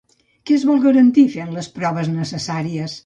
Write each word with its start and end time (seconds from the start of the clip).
Què 0.49 0.55
es 0.59 0.63
vol 0.69 0.79
garantir 0.85 1.25
fent 1.35 1.53
les 1.59 1.69
proves 1.77 2.11
necessàries? 2.15 2.97